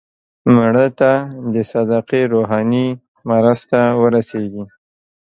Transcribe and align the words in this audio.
مړه 0.55 0.87
ته 0.99 1.11
د 1.53 1.55
صدقې 1.71 2.21
روحاني 2.33 2.87
مرسته 3.29 3.79
ورسېږي 4.01 4.65